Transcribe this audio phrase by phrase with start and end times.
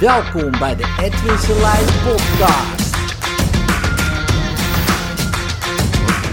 [0.00, 2.94] Welkom bij de Edwin Selijn podcast.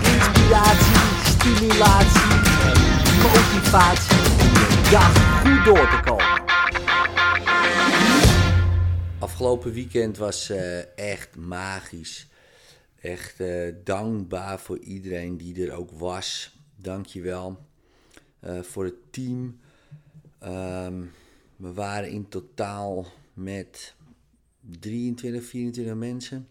[0.04, 2.32] Inspiratie, stimulatie
[2.64, 2.80] en
[3.22, 6.44] motivatie om dag goed door te komen.
[9.20, 12.28] Afgelopen weekend was eh, echt magisch.
[13.02, 16.58] Echt eh, dankbaar voor iedereen die er ook was.
[16.76, 17.66] Dankjewel
[18.44, 19.60] uh, voor het team.
[20.40, 21.02] Ehm,
[21.56, 23.96] we waren in totaal met
[24.80, 26.48] 23, 24 mensen,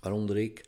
[0.00, 0.64] waaronder ik.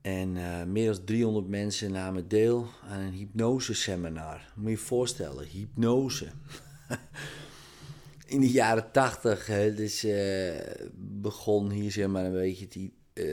[0.00, 4.52] En uh, meer dan 300 mensen namen deel aan een hypnoseseminar.
[4.54, 6.28] Moet je je voorstellen, hypnose.
[8.26, 10.60] in de jaren 80 hè, dus, uh,
[10.96, 13.24] begon hier zeg maar een beetje die, uh,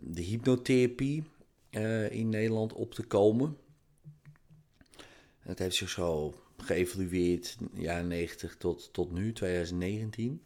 [0.00, 1.24] de hypnotherapie
[2.10, 3.56] in Nederland op te komen.
[5.38, 10.42] Het heeft zich zo geëvolueerd, jaren 90 tot, tot nu, 2019.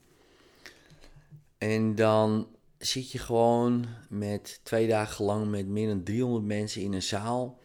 [1.59, 6.93] En dan zit je gewoon met twee dagen lang met meer dan 300 mensen in
[6.93, 7.61] een zaal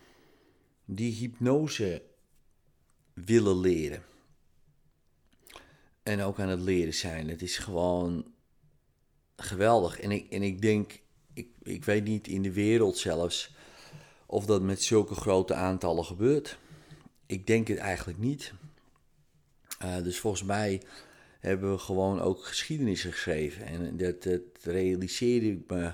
[0.85, 2.03] die hypnose
[3.13, 4.03] willen leren.
[6.03, 7.29] En ook aan het leren zijn.
[7.29, 8.25] Het is gewoon
[9.35, 9.99] geweldig.
[9.99, 11.01] En ik, en ik denk,
[11.33, 13.55] ik, ik weet niet in de wereld zelfs
[14.25, 16.57] of dat met zulke grote aantallen gebeurt.
[17.27, 18.53] Ik denk het eigenlijk niet.
[19.83, 20.81] Uh, dus volgens mij
[21.39, 23.65] hebben we gewoon ook geschiedenis geschreven.
[23.65, 24.27] En dat,
[24.61, 25.91] realiseerde ik me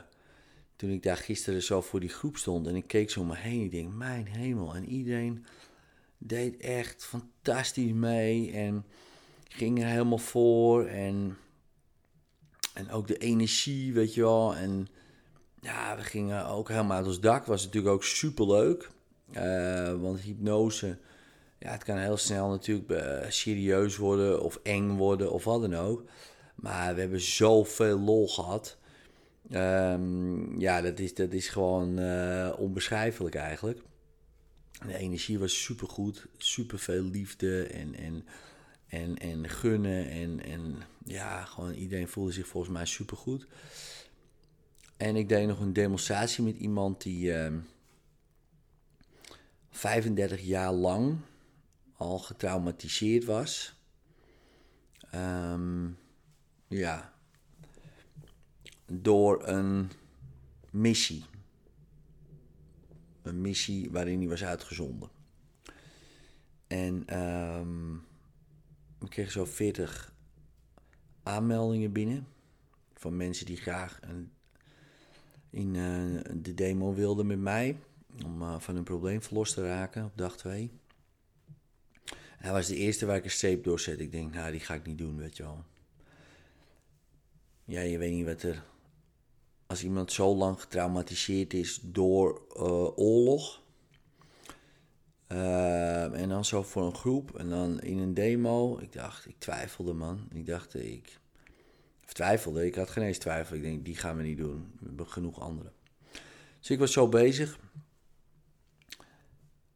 [0.75, 2.67] toen ik daar gisteren zo voor die groep stond.
[2.67, 3.63] En ik keek zo om me heen.
[3.63, 4.75] Ik denk, mijn hemel.
[4.75, 5.45] En iedereen
[6.17, 8.51] deed echt fantastisch mee.
[8.51, 8.85] En
[9.47, 10.85] ging er helemaal voor.
[10.85, 11.37] En,
[12.73, 14.55] en ook de energie, weet je wel.
[14.55, 14.87] En
[15.61, 17.45] ja, we gingen ook helemaal uit ons dak.
[17.45, 18.89] Was natuurlijk ook super leuk.
[19.31, 20.97] Uh, want hypnose
[21.63, 25.75] ja, het kan heel snel natuurlijk uh, serieus worden of eng worden of wat dan
[25.75, 26.03] ook.
[26.55, 28.77] Maar we hebben zoveel lol gehad.
[29.51, 33.81] Um, ja, dat is, dat is gewoon uh, onbeschrijfelijk eigenlijk.
[34.85, 38.25] De energie was super goed, super veel liefde en, en,
[38.87, 40.09] en, en gunnen.
[40.09, 43.47] En, en ja, gewoon iedereen voelde zich volgens mij super goed.
[44.97, 47.57] En ik deed nog een demonstratie met iemand die uh, ehm,
[49.69, 51.17] 35 jaar lang
[52.03, 53.81] al getraumatiseerd was.
[55.15, 55.97] Um,
[56.67, 57.13] ja,
[58.85, 59.91] door een
[60.69, 61.25] missie.
[63.21, 65.09] Een missie waarin hij was uitgezonden.
[66.67, 68.05] En um,
[68.99, 70.13] ik kreeg zo 40
[71.23, 72.27] aanmeldingen binnen
[72.93, 74.31] van mensen die graag een,
[75.49, 77.77] in uh, de demo wilden met mij
[78.25, 80.71] om uh, van hun probleem verlost te raken op dag 2.
[82.43, 83.99] Hij was de eerste waar ik een streep door zet.
[83.99, 85.63] Ik denk, nou, die ga ik niet doen, weet je wel.
[87.63, 88.63] Ja, je weet niet wat er.
[89.67, 93.61] Als iemand zo lang getraumatiseerd is door uh, oorlog.
[95.27, 97.37] Uh, en dan zo voor een groep.
[97.37, 98.77] En dan in een demo.
[98.79, 100.27] Ik dacht, ik twijfelde, man.
[100.33, 101.19] Ik dacht, ik.
[102.05, 103.55] Twijfelde, ik had geen eens twijfel.
[103.55, 104.71] Ik denk, die gaan we niet doen.
[104.79, 105.71] We hebben genoeg andere.
[106.59, 107.59] Dus ik was zo bezig.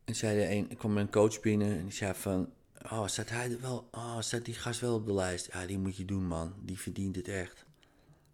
[0.04, 3.30] En zei de een, ik kwam een coach binnen en die zei van, oh, staat
[3.30, 5.50] hij wel, oh, staat die gast wel op de lijst?
[5.54, 6.54] Ja, die moet je doen, man.
[6.62, 7.66] Die verdient het echt.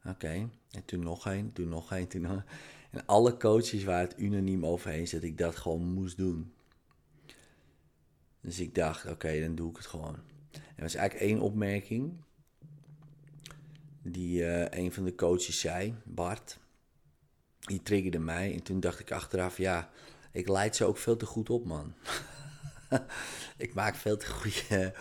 [0.05, 2.43] Oké, en toen nog één, toen nog één, toen nog
[2.91, 6.53] En alle coaches waren het unaniem over eens dat ik dat gewoon moest doen.
[8.41, 10.15] Dus ik dacht, oké, dan doe ik het gewoon.
[10.51, 12.13] Er was eigenlijk één opmerking
[14.01, 16.59] die uh, een van de coaches zei, Bart.
[17.59, 19.89] Die triggerde mij en toen dacht ik achteraf, ja,
[20.31, 21.93] ik leid ze ook veel te goed op, man.
[23.57, 24.93] ik maak veel te goede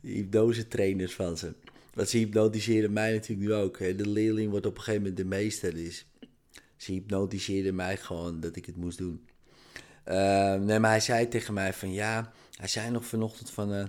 [0.00, 1.54] hypnose trainers van ze.
[1.94, 3.78] Want ze hypnotiseren mij natuurlijk nu ook.
[3.78, 5.74] De leerling wordt op een gegeven moment de meester.
[5.74, 6.06] Dus
[6.76, 9.26] ze hypnotiseerden mij gewoon dat ik het moest doen.
[10.08, 13.84] Uh, nee, maar hij zei tegen mij van ja, hij zei nog vanochtend van uh,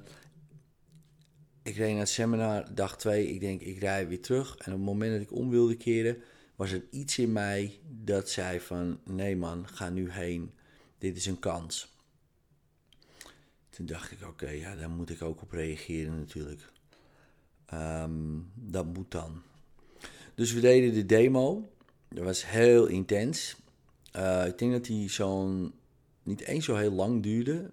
[1.64, 4.56] ik reed naar het seminar, dag 2, ik denk ik rij weer terug.
[4.58, 6.18] En op het moment dat ik om wilde keren,
[6.56, 10.52] was er iets in mij dat zei van nee man, ga nu heen,
[10.98, 11.97] dit is een kans.
[13.78, 16.72] Toen dacht ik, oké, ja, daar moet ik ook op reageren natuurlijk.
[17.74, 19.42] Um, dat moet dan.
[20.36, 21.70] Dus we deden de demo.
[22.10, 23.56] Dat was heel intens.
[24.16, 25.74] Uh, ik denk dat die zo'n
[26.24, 27.72] niet eens zo heel lang duurde,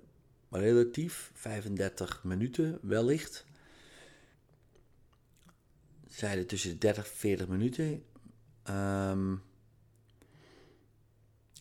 [0.48, 3.46] maar relatief 35 minuten wellicht.
[6.06, 8.04] Zeiden tussen de 30 en 40 minuten.
[8.70, 9.42] Um,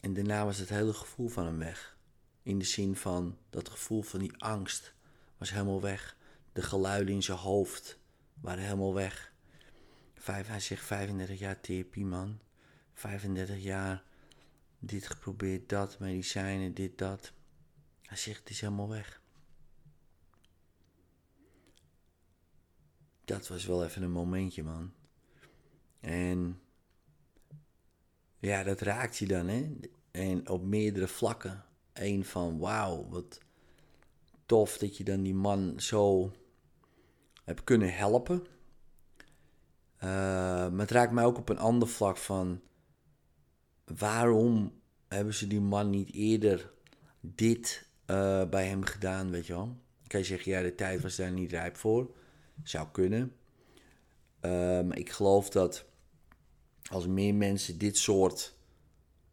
[0.01, 1.92] en daarna was het hele gevoel van hem weg.
[2.43, 4.93] In de zin van dat gevoel van die angst
[5.37, 6.17] was helemaal weg.
[6.53, 7.99] De geluiden in zijn hoofd
[8.33, 9.33] waren helemaal weg.
[10.13, 12.39] Vijf, hij zegt 35 jaar therapie, man.
[12.93, 14.03] 35 jaar
[14.79, 17.33] dit geprobeerd, dat, medicijnen, dit, dat.
[18.01, 19.21] Hij zegt, het is helemaal weg.
[23.25, 24.93] Dat was wel even een momentje, man.
[25.99, 26.61] En
[28.39, 29.75] ja, dat raakt je dan, hè?
[30.11, 31.65] En op meerdere vlakken.
[31.93, 33.39] Eén van, wauw, wat
[34.45, 36.31] tof dat je dan die man zo
[37.43, 38.45] hebt kunnen helpen.
[39.97, 40.09] Uh,
[40.69, 42.61] maar het raakt mij ook op een ander vlak van,
[43.85, 46.71] waarom hebben ze die man niet eerder
[47.21, 49.77] dit uh, bij hem gedaan, weet je wel?
[50.07, 52.15] Kan je zeggen, ja, de tijd was daar niet rijp voor.
[52.63, 53.35] Zou kunnen.
[54.85, 55.85] Maar ik geloof dat
[56.89, 58.55] als meer mensen dit soort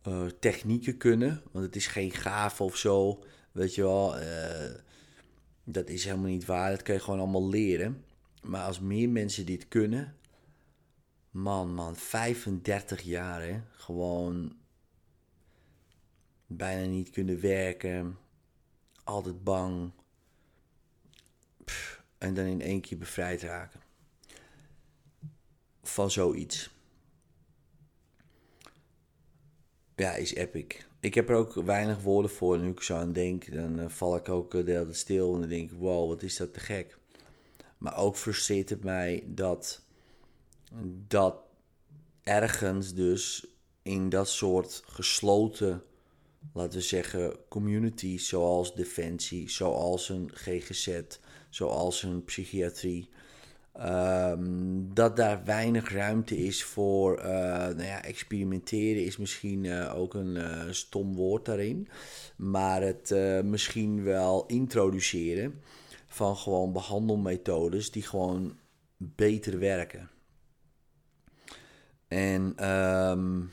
[0.09, 4.75] uh, technieken kunnen, want het is geen gaaf of zo, weet je wel, uh,
[5.65, 6.71] dat is helemaal niet waar.
[6.71, 8.05] Dat kan je gewoon allemaal leren.
[8.43, 10.17] Maar als meer mensen dit kunnen,
[11.31, 14.57] man, man, 35 jaar, hè, gewoon
[16.47, 18.19] bijna niet kunnen werken,
[19.05, 19.93] altijd bang,
[22.19, 23.81] en dan in één keer bevrijd raken
[25.83, 26.71] van zoiets.
[30.01, 30.87] Ja, is epic.
[31.01, 32.59] Ik heb er ook weinig woorden voor.
[32.59, 35.35] Nu ik zo aan denk, dan uh, val ik ook uh, de hele stil.
[35.35, 36.99] En dan denk ik, wow, wat is dat te gek.
[37.79, 39.83] Maar ook frustreert het mij dat,
[41.09, 41.37] dat
[42.23, 43.47] ergens dus
[43.83, 45.83] in dat soort gesloten,
[46.53, 51.01] laten we zeggen, communities, zoals Defensie, zoals een GGZ,
[51.51, 53.09] zoals een psychiatrie,
[53.83, 60.15] Um, dat daar weinig ruimte is voor uh, nou ja, experimenteren, is misschien uh, ook
[60.15, 61.89] een uh, stom woord daarin.
[62.37, 65.61] Maar het misschien wel introduceren
[66.07, 68.57] van gewoon behandelmethodes die gewoon
[68.97, 70.11] beter werken.
[72.09, 73.51] En um,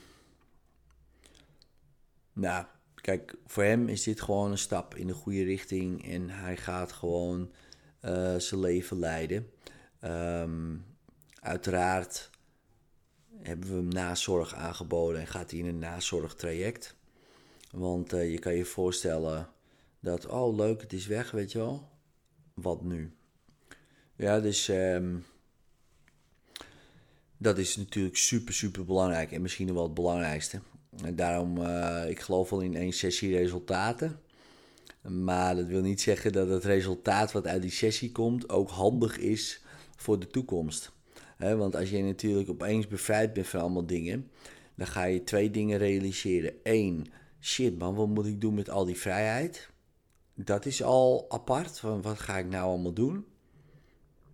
[2.34, 2.66] nou,
[2.96, 6.92] kijk, voor hem is dit gewoon een stap in de goede richting en hij gaat
[6.92, 7.52] gewoon
[8.38, 9.52] zijn leven leiden.
[10.04, 10.86] Um,
[11.40, 12.30] uiteraard
[13.42, 16.96] hebben we hem nazorg aangeboden en gaat hij in een nazorgtraject.
[17.72, 19.50] Want uh, je kan je voorstellen
[20.00, 21.90] dat, oh leuk, het is weg, weet je wel.
[22.54, 23.12] Wat nu?
[24.16, 25.26] Ja, dus um,
[27.38, 30.60] dat is natuurlijk super, super belangrijk en misschien wel het belangrijkste.
[31.04, 34.20] En daarom, uh, ik geloof wel in één sessie resultaten.
[35.02, 39.18] Maar dat wil niet zeggen dat het resultaat wat uit die sessie komt ook handig
[39.18, 39.62] is
[39.98, 40.92] voor de toekomst.
[41.38, 44.32] want als je natuurlijk opeens bevrijd bent van allemaal dingen,
[44.76, 46.54] dan ga je twee dingen realiseren.
[46.64, 47.08] Eén,
[47.42, 49.70] shit man, wat moet ik doen met al die vrijheid?
[50.34, 51.80] Dat is al apart.
[51.80, 53.26] Van wat ga ik nou allemaal doen?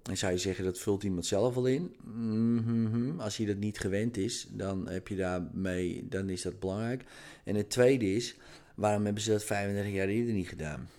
[0.03, 1.95] En zou je zeggen, dat vult iemand zelf al in.
[2.03, 3.19] Mm-hmm.
[3.19, 7.03] Als hij dat niet gewend is, dan heb je daarmee, dan is dat belangrijk.
[7.43, 8.35] En het tweede is,
[8.75, 10.89] waarom hebben ze dat 35 jaar eerder niet gedaan?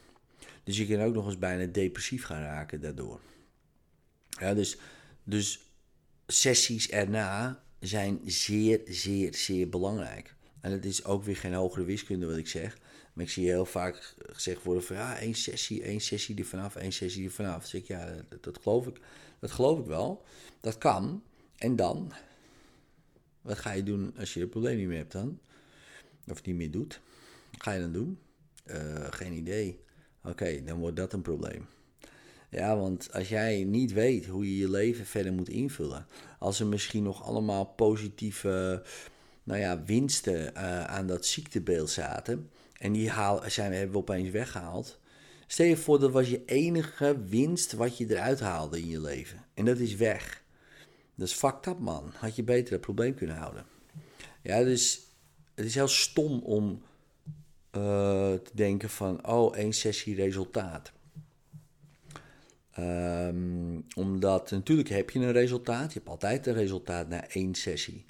[0.64, 3.20] Dus je kan ook nog eens bijna depressief gaan raken daardoor.
[4.38, 4.76] Ja, dus,
[5.24, 5.60] dus
[6.26, 10.34] sessies erna zijn zeer, zeer, zeer belangrijk.
[10.60, 12.78] En het is ook weer geen hogere wiskunde wat ik zeg.
[13.12, 16.76] Maar ik zie heel vaak gezegd worden van ja, één sessie, één sessie er vanaf,
[16.76, 17.62] één sessie er vanaf.
[17.62, 19.00] Dus ik, ja, dat, geloof ik.
[19.38, 20.24] Dat geloof ik wel.
[20.60, 21.22] Dat kan.
[21.56, 22.12] En dan?
[23.42, 25.38] Wat ga je doen als je het probleem niet meer hebt dan?
[26.26, 27.00] Of niet meer doet?
[27.50, 28.18] Wat ga je dan doen?
[28.66, 29.80] Uh, geen idee.
[30.22, 31.66] Oké, dan wordt dat een probleem.
[32.54, 36.06] Ja, want als jij niet weet hoe je je leven verder moet invullen,
[36.38, 38.82] als er misschien nog allemaal positieve
[39.42, 44.30] nou ja, winsten uh, aan dat ziektebeeld zaten, en die haal, zijn, hebben we opeens
[44.30, 44.98] weggehaald.
[45.46, 49.44] Stel je voor dat was je enige winst wat je eruit haalde in je leven.
[49.54, 50.42] En dat is weg.
[51.14, 52.12] Dat is fucked up, man.
[52.14, 53.66] Had je beter het probleem kunnen houden.
[54.42, 55.00] Ja, dus
[55.54, 56.82] het is heel stom om
[57.76, 57.82] uh,
[58.32, 60.92] te denken van, oh, één sessie resultaat.
[62.78, 65.92] Um, omdat natuurlijk heb je een resultaat.
[65.92, 68.04] Je hebt altijd een resultaat na één sessie.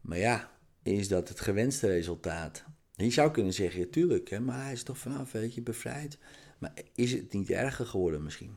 [0.00, 0.50] Maar ja,
[0.82, 2.64] is dat het gewenste resultaat?
[2.96, 6.18] je zou kunnen zeggen, ja, tuurlijk, hè, maar hij is toch vanaf, weet je, bevrijd.
[6.58, 8.56] Maar is het niet erger geworden misschien?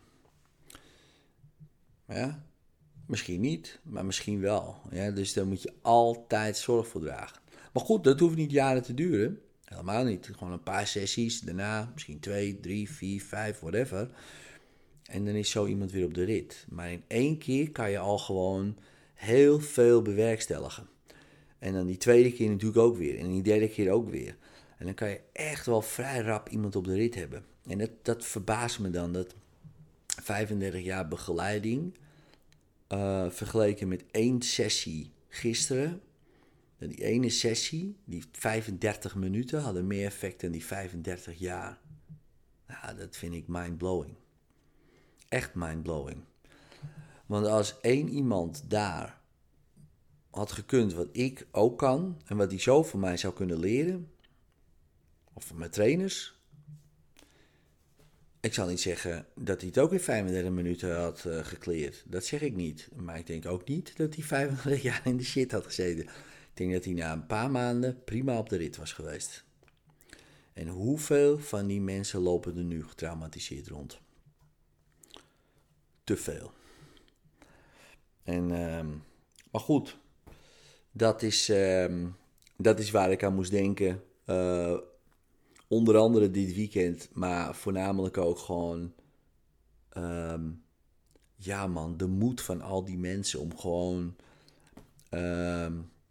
[2.08, 2.46] Ja,
[3.06, 4.82] misschien niet, maar misschien wel.
[4.92, 7.40] Ja, dus daar moet je altijd zorg voor dragen.
[7.74, 9.42] Maar goed, dat hoeft niet jaren te duren.
[9.64, 10.30] Helemaal niet.
[10.38, 14.10] Gewoon een paar sessies, daarna misschien twee, drie, vier, vijf, whatever.
[15.08, 16.66] En dan is zo iemand weer op de rit.
[16.70, 18.78] Maar in één keer kan je al gewoon
[19.14, 20.88] heel veel bewerkstelligen.
[21.60, 23.20] En dan die tweede keer natuurlijk ook weer.
[23.20, 24.38] En die derde keer ook weer.
[24.78, 27.46] En dan kan je echt wel vrij rap iemand op de rit hebben.
[27.68, 29.14] En dat, dat verbaast me dan.
[29.14, 29.36] Dat
[30.22, 31.98] 35 jaar begeleiding
[32.90, 36.02] uh, vergeleken met één sessie gisteren.
[36.78, 41.80] En die ene sessie, die 35 minuten, hadden meer effect dan die 35 jaar.
[42.68, 44.16] Nou, dat vind ik mind-blowing.
[45.30, 46.24] Echt mind-blowing.
[47.26, 49.20] Want als één iemand daar
[50.30, 54.12] had gekund wat ik ook kan en wat hij zo van mij zou kunnen leren,
[55.34, 56.36] of van mijn trainers.
[58.40, 62.04] Ik zal niet zeggen dat hij het ook in 35 minuten had uh, gekleerd.
[62.08, 62.90] Dat zeg ik niet.
[62.96, 66.04] Maar ik denk ook niet dat hij 35 jaar in de shit had gezeten.
[66.04, 69.44] Ik denk dat hij na een paar maanden prima op de rit was geweest.
[70.54, 74.00] En hoeveel van die mensen lopen er nu getraumatiseerd rond?
[76.08, 76.52] Te veel.
[78.24, 78.86] En, uh,
[79.52, 79.98] maar goed,
[80.92, 82.06] dat is, uh,
[82.58, 84.04] dat is waar ik aan moest denken.
[84.26, 84.78] Uh,
[85.68, 88.94] onder andere dit weekend, maar voornamelijk ook gewoon.
[89.98, 90.64] Um,
[91.36, 94.16] ja, man, de moed van al die mensen om gewoon.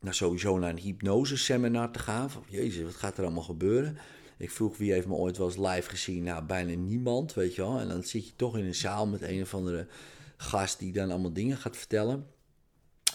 [0.01, 2.31] Nou, sowieso naar een hypnose-seminar te gaan.
[2.49, 3.99] Jezus, wat gaat er allemaal gebeuren?
[4.37, 6.23] Ik vroeg wie heeft me ooit wel eens live gezien.
[6.23, 7.79] Nou, bijna niemand, weet je wel.
[7.79, 9.87] En dan zit je toch in een zaal met een of andere
[10.37, 12.27] gast die dan allemaal dingen gaat vertellen.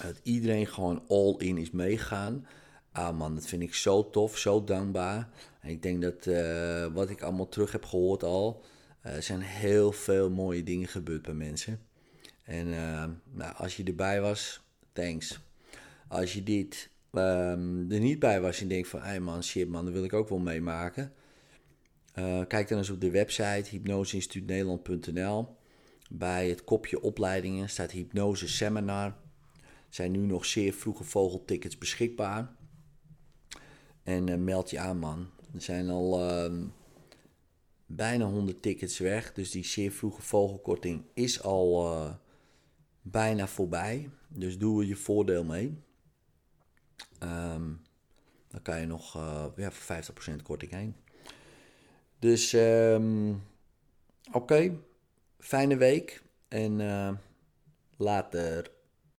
[0.02, 2.48] Dat iedereen gewoon all in is meegaan.
[2.92, 5.30] Ah man, dat vind ik zo tof, zo dankbaar.
[5.62, 8.64] En ik denk dat uh, wat ik allemaal terug heb gehoord al,
[9.06, 11.80] uh, er zijn heel veel mooie dingen gebeurd bij mensen.
[12.44, 14.62] En uh, nou, als je erbij was,
[14.94, 15.40] thanks.
[16.08, 19.86] Als je dit um, er niet bij was en denkt van, hey man, shit man,
[19.86, 21.14] dat wil ik ook wel meemaken.
[22.48, 25.60] kijk dan eens op de website hypnoseinstituutnederland.nl.
[26.14, 29.16] Bij het kopje opleidingen staat hypnose seminar.
[29.90, 32.56] Zijn nu nog zeer vroege vogeltickets beschikbaar.
[34.04, 35.30] En uh, meld je aan, man.
[35.54, 36.64] Er zijn al uh,
[37.86, 39.34] bijna 100 tickets weg.
[39.34, 42.14] Dus die zeer vroege vogelkorting is al uh,
[43.02, 44.10] bijna voorbij.
[44.28, 45.78] Dus doe er je voordeel mee.
[47.24, 47.82] Um,
[48.48, 50.04] dan kan je nog uh, ja, voor
[50.40, 50.96] 50% korting heen.
[52.20, 53.44] Dus um,
[54.32, 54.78] oké.
[55.40, 56.24] Fijne week.
[56.48, 56.80] En
[57.98, 58.72] later.